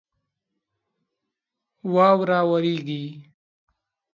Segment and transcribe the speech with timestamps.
[1.93, 3.03] واوره وریږي